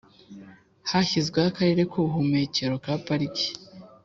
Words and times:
Hashyizweho 0.89 1.47
akarere 1.51 1.81
k 1.89 1.93
ubuhumekero 1.99 2.73
ka 2.83 2.93
Pariki 3.05 3.47